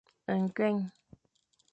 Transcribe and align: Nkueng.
Nkueng. 0.43 0.81